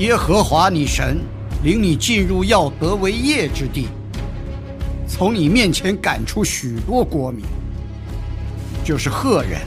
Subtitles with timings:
[0.00, 1.18] 耶和华你神
[1.62, 3.86] 领你进入要得为业之地。
[5.06, 7.44] 从你面前赶出许多国民，
[8.82, 9.60] 就是赫人、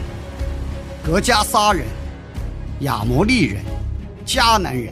[1.04, 1.86] 格加撒人、
[2.80, 3.64] 亚摩利人、
[4.26, 4.92] 迦南人、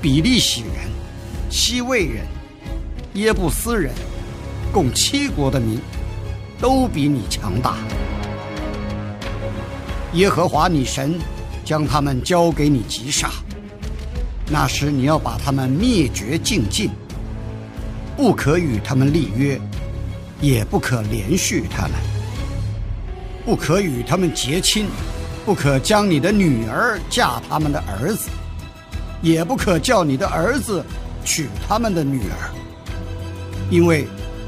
[0.00, 0.88] 比利洗人、
[1.50, 2.24] 西魏人、
[3.14, 3.92] 耶布斯人，
[4.72, 5.80] 共七国的民，
[6.60, 7.74] 都比你强大。
[10.12, 11.18] 耶和华你神
[11.64, 13.32] 将他们交给你击杀，
[14.48, 16.90] 那时你要把他们灭绝尽尽。
[18.16, 19.60] 不可与他们立约，
[20.40, 21.92] 也不可连续他们；
[23.44, 24.86] 不可与他们结亲，
[25.44, 28.30] 不可将你的女儿嫁他们的儿子，
[29.20, 30.82] 也不可叫你的儿子
[31.26, 32.48] 娶他们的女儿，
[33.70, 34.06] 因为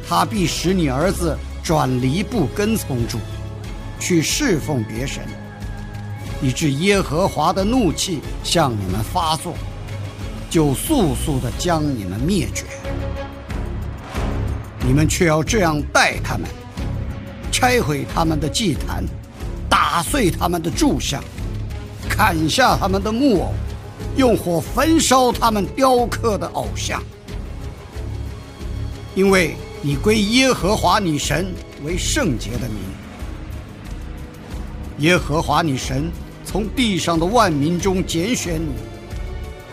[0.08, 3.18] 他必使你儿子转离不跟从主，
[4.00, 5.22] 去侍奉别神，
[6.40, 9.52] 以致耶和华的怒气向你们发作，
[10.50, 12.64] 就速速的将你们灭绝。
[14.86, 16.48] 你们却要这样待他们：
[17.52, 19.04] 拆毁他们的祭坛，
[19.68, 21.22] 打碎他们的柱像，
[22.08, 23.52] 砍下他们的木偶，
[24.16, 27.02] 用火焚烧他们雕刻的偶像。
[29.14, 31.52] 因为你归耶和华你神
[31.84, 32.78] 为圣洁的名，
[34.98, 36.10] 耶和华你神
[36.44, 38.72] 从地上的万民中拣选你，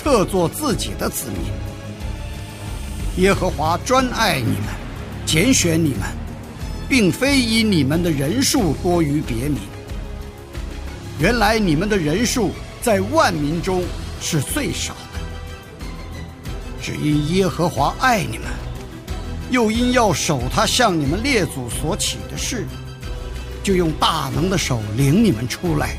[0.05, 3.23] 特作自己的子民。
[3.23, 4.85] 耶和华专爱你们。
[5.25, 6.01] 拣选你们，
[6.87, 9.57] 并非因你们的人数多于别民。
[11.17, 12.51] 原来你们的人数
[12.83, 13.83] 在万民中
[14.21, 15.19] 是最少的，
[16.79, 18.45] 只因耶和华爱你们，
[19.49, 22.67] 又因要守他向你们列祖所起的誓，
[23.63, 25.97] 就用大能的手领你们出来，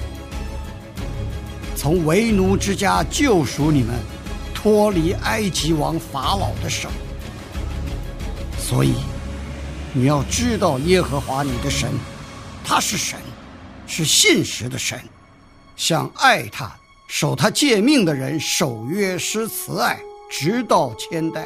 [1.87, 3.95] 从为奴之家救赎你们，
[4.53, 6.89] 脱离埃及王法老的手。
[8.59, 8.95] 所以。
[9.93, 11.89] 你要知道耶和华你的神，
[12.65, 13.21] 他是神，
[13.87, 15.01] 是信实的神，
[15.77, 16.77] 向爱他、
[17.07, 19.97] 守他诫命的人守约施慈爱，
[20.29, 21.43] 直到千代；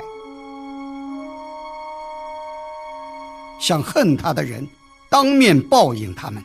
[3.60, 4.66] 向恨他的人，
[5.10, 6.42] 当面报应他们，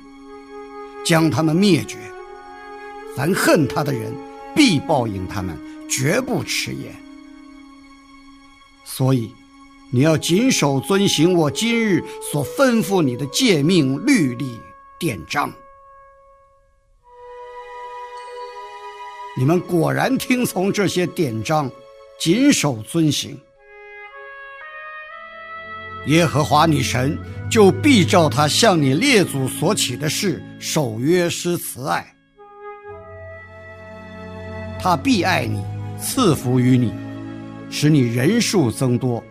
[1.05, 1.97] 将他们灭绝。
[3.15, 4.13] 凡恨他的人，
[4.55, 5.57] 必报应他们，
[5.89, 6.95] 绝不迟延。
[8.83, 9.31] 所以。
[9.91, 14.59] 你要谨守遵行我今日所吩咐你的诫命、律例、
[14.99, 15.53] 典章。
[19.37, 21.69] 你们果然听从这些典章，
[22.19, 23.39] 谨守遵行，
[26.07, 27.17] 耶和华你神
[27.49, 32.14] 就必照他向你列祖所起的事守约施慈爱，
[34.85, 35.63] 他必爱你，
[35.99, 36.93] 赐福于你，
[37.71, 39.23] 使你人数增多。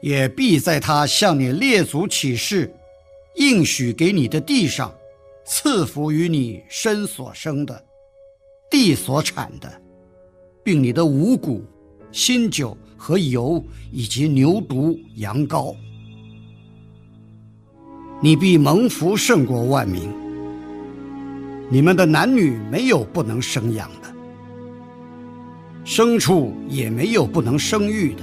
[0.00, 2.74] 也必在他向你列祖起誓，
[3.36, 4.90] 应许给你的地上，
[5.44, 7.84] 赐福于你身所生的，
[8.70, 9.70] 地所产的，
[10.64, 11.62] 并你的五谷、
[12.10, 13.62] 新酒和油，
[13.92, 15.76] 以及牛犊、羊羔。
[18.22, 20.10] 你必蒙福胜过万民。
[21.68, 23.90] 你们的男女没有不能生养，
[25.84, 28.22] 牲畜也没有不能生育的。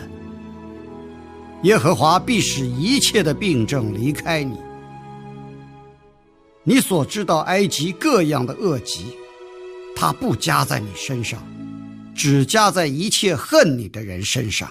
[1.64, 4.58] 耶和华必使一切的病症离开你。
[6.64, 9.06] 你所知道埃及各样的恶疾，
[9.96, 11.42] 他不加在你身上，
[12.14, 14.70] 只加在一切恨你的人身上。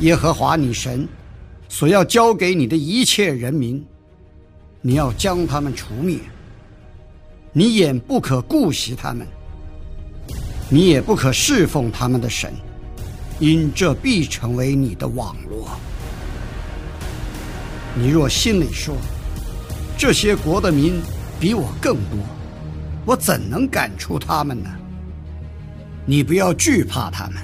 [0.00, 1.08] 耶和华你神
[1.68, 3.84] 所要交给你的一切人民，
[4.82, 6.18] 你要将他们除灭。
[7.52, 9.26] 你眼不可顾惜他们，
[10.70, 12.52] 你也不可侍奉他们的神，
[13.38, 15.68] 因这必成为你的网络。
[17.94, 18.94] 你若心里说，
[19.96, 21.00] 这些国的民
[21.40, 22.18] 比我更多，
[23.06, 24.68] 我怎能赶出他们呢？
[26.04, 27.36] 你不要惧怕他们，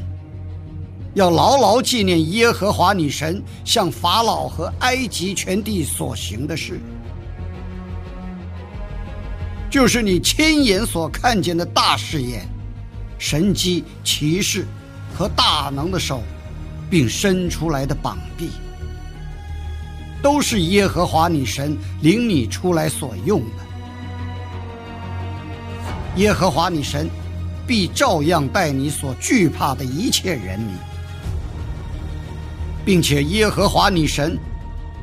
[1.14, 6.78] 要牢牢纪念耶和华你神向法老和埃及全地所行的事，
[9.70, 12.46] 就是你亲眼所看见的大试验。
[13.18, 14.66] 神机骑士
[15.14, 16.22] 和大能的手，
[16.90, 18.50] 并伸出来的膀臂，
[20.22, 23.64] 都是耶和华你神领你出来所用的。
[26.16, 27.08] 耶和华你神
[27.66, 30.74] 必照样待你所惧怕的一切人民，
[32.84, 34.38] 并且耶和华你神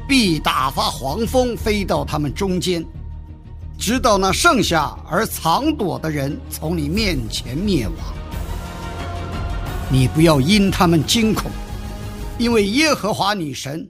[0.07, 2.85] 必打发黄蜂飞到他们中间。
[3.81, 7.95] 直到那剩下而藏躲的人从你面前灭亡，
[9.89, 11.49] 你不要因他们惊恐，
[12.37, 13.89] 因为耶和华女神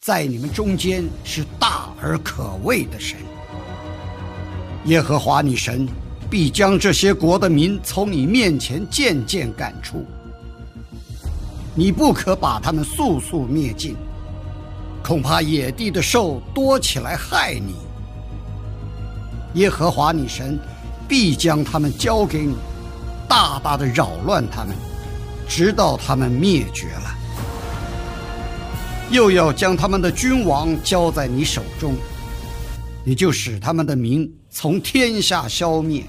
[0.00, 3.18] 在你们中间是大而可畏的神。
[4.84, 5.88] 耶和华女神
[6.30, 10.06] 必将这些国的民从你面前渐渐赶出，
[11.74, 13.96] 你不可把他们速速灭尽，
[15.02, 17.74] 恐怕野地的兽多起来害你。
[19.56, 20.58] 耶和华你神
[21.08, 22.54] 必将他们交给你，
[23.26, 24.76] 大大的扰乱他们，
[25.48, 27.14] 直到他们灭绝了。
[29.10, 31.94] 又要将他们的君王交在你手中，
[33.02, 36.04] 你就使他们的名从天下消灭，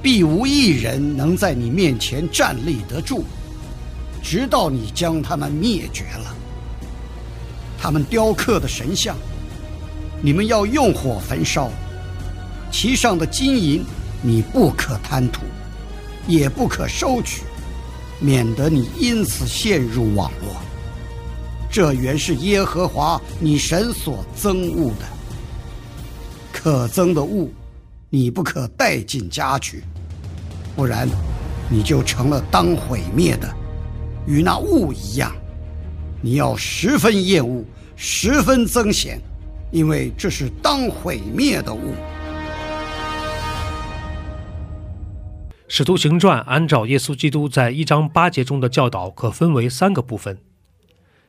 [0.00, 3.24] 必无一人能在你面前站立得住，
[4.22, 6.32] 直到你将他们灭绝了。
[7.76, 9.16] 他们雕刻的神像，
[10.22, 11.70] 你们要用火焚烧。
[12.78, 13.82] 其上的金银，
[14.20, 15.40] 你不可贪图，
[16.28, 17.40] 也不可收取，
[18.20, 20.54] 免得你因此陷入网络。
[21.70, 25.06] 这原是耶和华你神所憎恶的，
[26.52, 27.50] 可憎的物，
[28.10, 29.82] 你不可带进家去，
[30.76, 31.08] 不然，
[31.70, 33.50] 你就成了当毁灭的，
[34.26, 35.34] 与那物一样。
[36.20, 37.64] 你要十分厌恶，
[37.96, 39.18] 十分憎嫌，
[39.70, 41.94] 因为这是当毁灭的物。
[45.76, 50.38] 使徒行传按照耶稣基督在一章八节中的教导，可分为三个部分。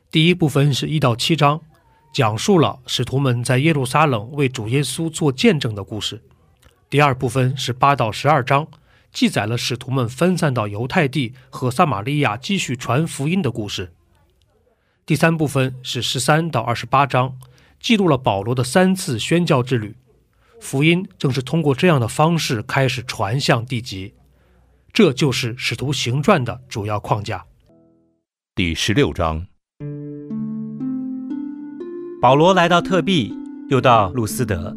[0.09, 1.59] 第一部分是一到七章，
[2.13, 6.19] 讲述了使徒们在耶路撒冷为主耶稣做见证的故事；
[6.89, 8.65] 第二部分是八到十二章，
[9.11, 13.87] 记载了使徒们分散到犹太地和撒玛利亚继续传福音的故事；
[15.05, 17.37] 第三部分是十三到二十八章，
[17.81, 19.97] 记录了保罗的三次宣教之旅。
[20.61, 24.13] 福音正是通过这样的方式开始传向地极。
[24.97, 27.45] 这就是《使徒行传》的主要框架。
[28.55, 29.45] 第十六章，
[32.19, 33.31] 保罗来到特庇，
[33.69, 34.75] 又到路斯德，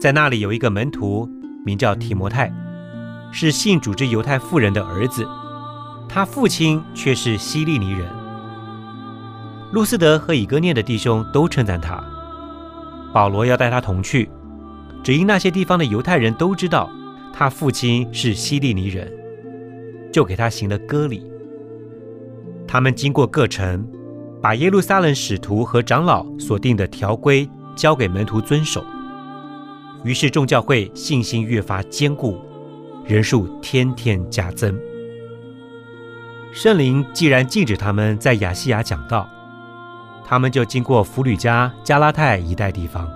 [0.00, 1.28] 在那里有一个门徒，
[1.66, 2.52] 名叫提摩太，
[3.32, 5.26] 是信主之犹太妇人的儿子，
[6.08, 8.08] 他父亲却是希利尼人。
[9.72, 12.00] 路斯德和以哥念的弟兄都称赞他。
[13.12, 14.30] 保罗要带他同去，
[15.02, 16.88] 只因那些地方的犹太人都知道。
[17.40, 19.10] 他父亲是希利尼人，
[20.12, 21.32] 就给他行了割礼。
[22.68, 23.90] 他们经过各城，
[24.42, 28.84] 把耶路撒冷使徒和长老所定的条规交给门徒遵守。
[30.04, 32.38] 于是众教会信心越发坚固，
[33.06, 34.78] 人数天天加增。
[36.52, 39.26] 圣灵既然禁止他们在亚细亚讲道，
[40.26, 43.10] 他们就经过弗吕加、加拉太一带地方，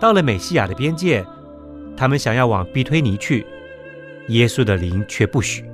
[0.00, 1.24] 到了美西亚的边界。
[1.96, 3.46] 他们想要往比推尼去，
[4.28, 5.64] 耶稣的灵却不许。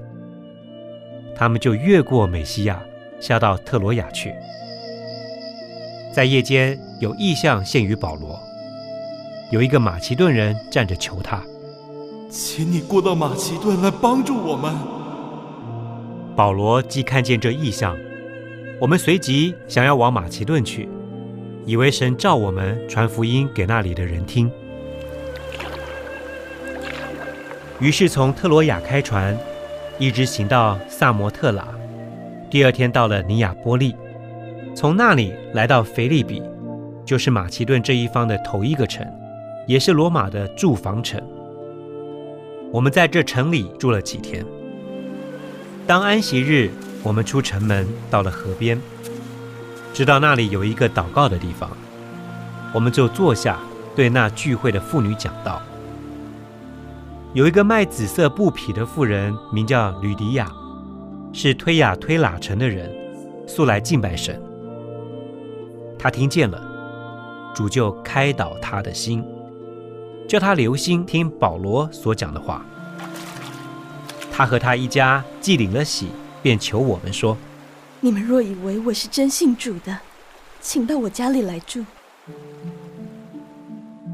[1.35, 2.83] 他们就越过美西亚，
[3.21, 4.35] 下到特罗亚去。
[6.13, 8.39] 在夜间有异象现于保罗，
[9.53, 11.41] 有一个马其顿人站着求他，
[12.29, 14.75] 请你过到马其顿来帮助我们。
[16.35, 17.97] 保罗既看见这异象，
[18.81, 20.89] 我们随即想要往马其顿去，
[21.65, 24.51] 以为神召我们传福音给那里的人听。
[27.81, 29.39] 于是从特罗亚开船，
[30.01, 31.67] 一直行到萨摩特拉。
[32.51, 33.95] 第二天到了尼亚波利，
[34.75, 36.43] 从那里来到腓利比，
[37.05, 39.07] 就是马其顿这一方的头一个城，
[39.67, 41.23] 也是罗马的住房城。
[42.73, 44.45] 我们在这城里住了几天。
[45.87, 46.71] 当安息日，
[47.05, 48.81] 我们出城门，到了河边，
[49.95, 51.71] 知道那里有一个祷告的地方，
[52.75, 53.59] 我们就坐下，
[53.95, 55.63] 对那聚会的妇女讲道。
[57.35, 60.51] 有一个卖紫色布匹的妇人，名叫吕迪亚，
[61.31, 62.91] 是推雅推喇城的人，
[63.47, 64.41] 素来敬拜神。
[65.99, 69.23] 他听见了，主就开导他的心，
[70.27, 72.65] 叫他留心听保罗所讲的话。
[74.33, 76.09] 他和他一家既领了喜，
[76.43, 77.37] 便求我们说
[78.01, 79.99] ：“你们若以为我是真信主的，
[80.63, 81.85] 请到我家里来住。”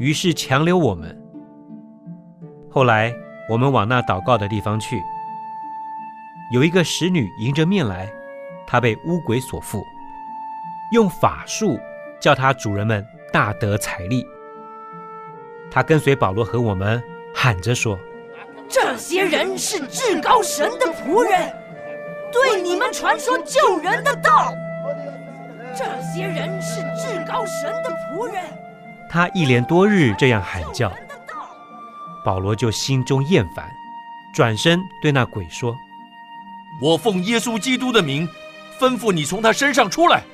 [0.00, 1.24] 于是强留我们。
[2.75, 3.14] 后来
[3.49, 5.00] 我们往那祷告的地方去，
[6.50, 8.12] 有一个使女迎着面来，
[8.66, 9.81] 她被巫鬼所缚。
[10.90, 11.78] 用法术
[12.21, 14.26] 叫她主人们大得财力。
[15.71, 17.00] 她跟随保罗和我们
[17.33, 17.97] 喊着说
[18.69, 21.57] ：“这些人是至高神的仆人，
[22.33, 24.52] 对你们传说救人的道。
[25.76, 28.43] 这些人是至高神的仆人。”
[29.09, 30.93] 他一连多日这样喊叫，
[32.25, 33.71] 保罗就心中厌烦，
[34.33, 35.76] 转身对那鬼说
[36.81, 38.26] ：“我奉耶稣基督的名，
[38.81, 40.25] 吩咐你从他身上出来。”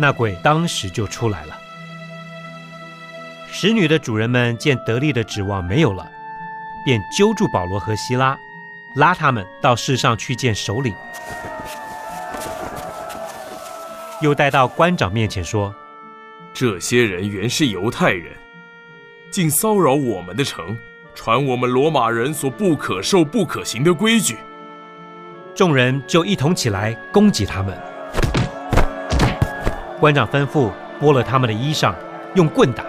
[0.00, 1.58] 那鬼当时就出来了。
[3.50, 6.08] 使女的主人们见得力的指望没有了，
[6.84, 8.38] 便揪住保罗和希拉，
[8.94, 10.94] 拉他们到世上去见首领，
[14.20, 15.74] 又带到官长面前说
[16.52, 18.32] ：“这些人原是犹太人，
[19.30, 20.76] 竟骚扰我们的城。”
[21.14, 24.36] 传我们罗马人所不可受、不可行的规矩，
[25.52, 27.76] 众人就一同起来攻击他们。
[29.98, 30.70] 官长吩咐
[31.00, 31.92] 剥了他们的衣裳，
[32.36, 32.84] 用棍打，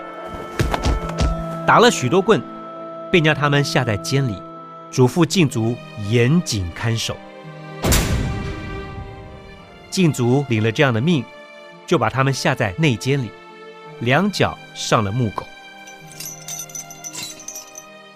[1.66, 2.40] 打了许多棍，
[3.10, 4.40] 便将他们下在监里，
[4.92, 5.76] 嘱咐禁足
[6.08, 7.18] 严谨看守。
[9.90, 11.24] 禁足领了这样的命，
[11.86, 13.32] 就把他们下在内监里，
[14.00, 15.46] 两脚上了木狗。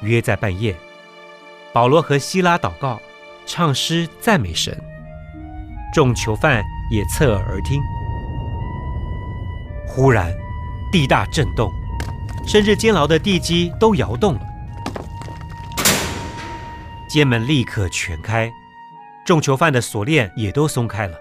[0.02, 0.76] 约在半夜，
[1.72, 3.02] 保罗和希拉祷告、
[3.46, 4.78] 唱诗赞美神，
[5.94, 7.82] 众囚犯也侧耳而听。
[9.88, 10.34] 忽然，
[10.92, 11.72] 地大震动，
[12.46, 14.42] 甚至监牢的地基都摇动了，
[17.08, 18.52] 监门立刻全开，
[19.26, 21.18] 众囚犯的锁链也都松开了。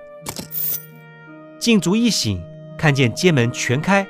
[1.62, 2.42] 禁足一醒，
[2.76, 4.04] 看见街门全开，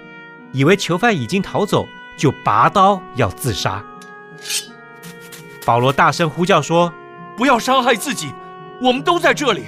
[0.55, 3.85] 以为囚犯已经逃走，就拔刀要自杀。
[5.67, 6.91] 保罗大声呼叫说
[7.37, 8.33] ：“不要伤害自己，
[8.81, 9.67] 我们都在这里。”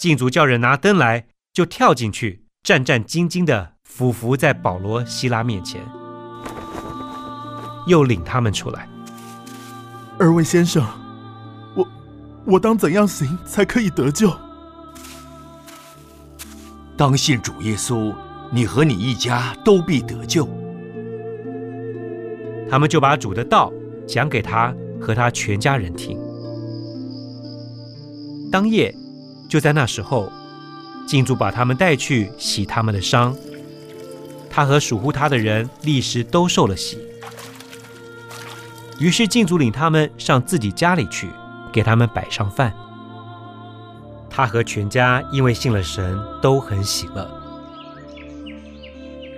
[0.00, 5.82] 禁足叫人拿灯来，就跳进去，战战兢兢地俯伏在保罗、希拉面前，
[7.86, 8.88] 又领他们出来。
[10.18, 10.82] 二位先生，
[11.74, 11.86] 我
[12.46, 14.34] 我当怎样行才可以得救？
[16.96, 18.14] 当信主耶稣，
[18.52, 20.48] 你和你一家都必得救。
[22.70, 23.72] 他们就把主的道
[24.06, 26.18] 讲给他和他全家人听。
[28.50, 28.94] 当夜，
[29.48, 30.30] 就在那时候，
[31.06, 33.34] 禁足把他们带去洗他们的伤。
[34.48, 36.98] 他和属乎他的人立时都受了洗。
[39.00, 41.28] 于是禁足领他们上自己家里去，
[41.72, 42.72] 给他们摆上饭。
[44.36, 47.24] 他和全家因为信了神，都很喜乐。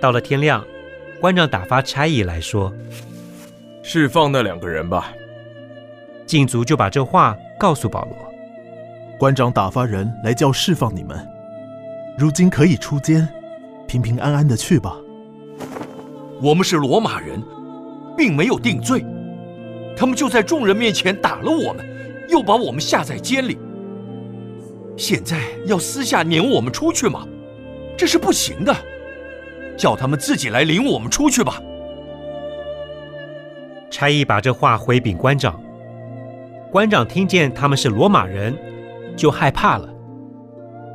[0.01, 0.65] 到了天亮，
[1.21, 2.73] 官长打发差役来说。
[3.83, 5.13] 释放那两个人吧。
[6.25, 8.17] 禁足就把这话告诉保罗。
[9.19, 11.15] 官长打发人来叫释放你们，
[12.17, 13.29] 如今可以出监，
[13.87, 14.97] 平平安安的去吧。
[16.41, 17.39] 我们是罗马人，
[18.17, 19.05] 并没有定罪，
[19.95, 21.85] 他们就在众人面前打了我们，
[22.29, 23.59] 又把我们下在监里。
[24.97, 27.25] 现在要私下撵我们出去吗？
[27.95, 28.75] 这是不行的。
[29.77, 31.61] 叫他们自己来领我们出去吧。
[33.91, 35.61] 差役把这话回禀官长，
[36.71, 38.57] 官长听见他们是罗马人，
[39.15, 39.87] 就害怕了，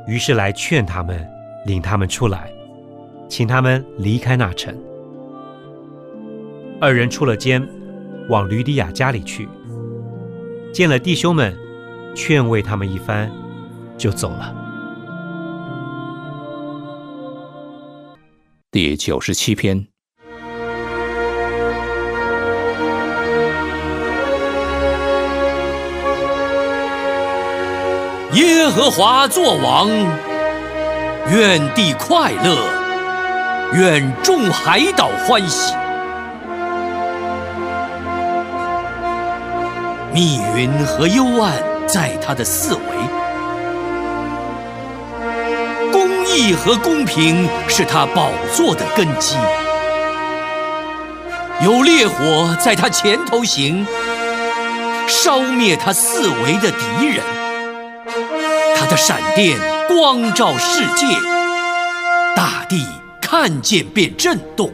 [0.05, 1.25] 于是来劝他们，
[1.65, 2.51] 领他们出来，
[3.29, 4.77] 请他们离开那城。
[6.81, 7.65] 二人出了监，
[8.27, 9.47] 往吕底亚家里去，
[10.73, 11.57] 见了弟兄们，
[12.13, 13.31] 劝慰他们一番，
[13.97, 14.53] 就走了。
[18.71, 19.87] 第九十七篇。
[28.33, 29.87] 耶和华作王，
[31.29, 32.57] 愿地快乐，
[33.75, 35.75] 愿众海岛欢喜。
[40.11, 41.53] 密云和幽暗
[41.87, 42.81] 在他的四围，
[46.35, 49.37] 义和公平是他宝座的根基。
[51.63, 53.85] 有烈火在他前头行，
[55.07, 57.23] 烧灭他四围的敌人。
[58.75, 61.05] 他的闪电光照世界，
[62.35, 62.85] 大地
[63.21, 64.71] 看见便震动。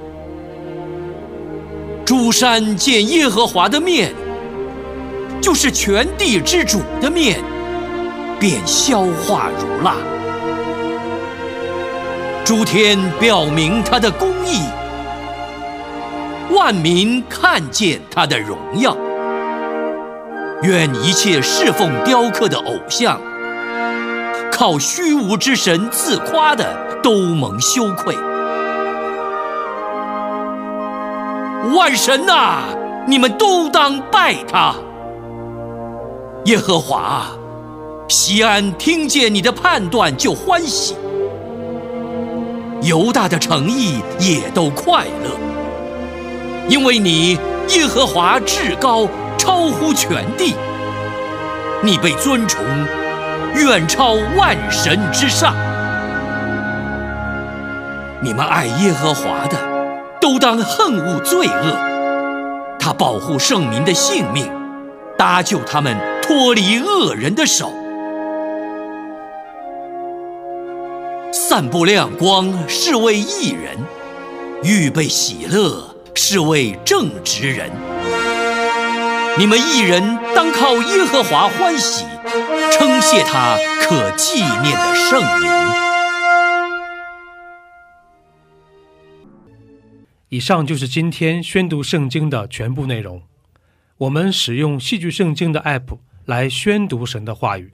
[2.06, 4.12] 诸山见耶和华的面，
[5.42, 7.40] 就是全地之主的面，
[8.40, 9.96] 便消化如蜡。
[12.50, 14.64] 诸天表明他的公义，
[16.50, 18.98] 万民看见他的荣耀。
[20.64, 23.22] 愿一切侍奉雕刻的偶像，
[24.52, 26.66] 靠虚无之神自夸的，
[27.04, 28.16] 都蒙羞愧。
[31.76, 32.64] 万神呐、
[33.06, 34.74] 你们都当拜他。
[36.46, 37.28] 耶和华，
[38.08, 40.96] 西安听见你的判断就欢喜，
[42.82, 45.32] 犹大的诚意也都快乐，
[46.70, 47.38] 因为你
[47.70, 49.06] 耶和华至高，
[49.38, 50.56] 超乎全地，
[51.84, 52.64] 你被尊崇，
[53.54, 55.54] 远超万神之上。
[58.22, 59.58] 你们爱耶和华的，
[60.22, 61.78] 都当恨恶罪恶。
[62.80, 64.50] 他保护圣民的性命，
[65.18, 67.74] 搭救他们脱离恶人的手。
[71.50, 73.76] 散布亮光是为义人，
[74.64, 77.72] 预备喜乐是为正直人。
[79.36, 80.00] 你们义人
[80.36, 82.06] 当靠耶和华欢喜，
[82.72, 85.52] 称谢他可纪念的圣名。
[90.30, 93.24] 以上就是今天宣读圣经的全部内容。
[93.98, 97.74] 我们使用戏剧圣经的 App 来宣读神的话语。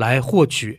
[0.00, 0.78] 来获取